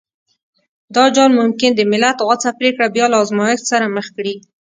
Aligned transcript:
دا 0.95 1.03
جال 1.15 1.31
ممکن 1.41 1.71
د 1.75 1.81
ملت 1.91 2.17
غوڅه 2.27 2.49
پرېکړه 2.59 2.87
بيا 2.95 3.05
له 3.11 3.17
ازمایښت 3.23 3.65
سره 3.71 3.85
مخ 3.95 4.07
کړي. 4.15 4.33